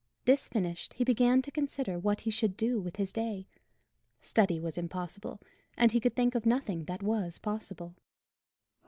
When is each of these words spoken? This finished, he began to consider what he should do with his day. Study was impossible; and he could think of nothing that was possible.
This 0.25 0.47
finished, 0.47 0.93
he 0.93 1.03
began 1.03 1.43
to 1.43 1.51
consider 1.51 1.99
what 1.99 2.21
he 2.21 2.31
should 2.31 2.57
do 2.57 2.79
with 2.81 2.95
his 2.95 3.13
day. 3.13 3.45
Study 4.19 4.59
was 4.59 4.75
impossible; 4.75 5.39
and 5.77 5.91
he 5.91 5.99
could 5.99 6.15
think 6.15 6.33
of 6.33 6.43
nothing 6.43 6.85
that 6.85 7.03
was 7.03 7.37
possible. 7.37 7.93